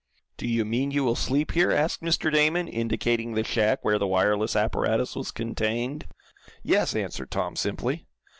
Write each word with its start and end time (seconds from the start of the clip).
"Do 0.37 0.47
you 0.47 0.65
mean 0.65 0.89
you 0.89 1.03
will 1.03 1.13
sleep 1.13 1.51
here?" 1.51 1.69
asked 1.69 2.01
Mr. 2.01 2.31
Damon, 2.33 2.67
indicating 2.67 3.35
the 3.35 3.43
shack 3.43 3.85
where 3.85 3.99
the 3.99 4.07
wireless 4.07 4.55
apparatus 4.55 5.15
was 5.15 5.29
contained. 5.29 6.07
"Yes," 6.63 6.95
answered 6.95 7.29
Tom, 7.29 7.55
simply. 7.55 8.07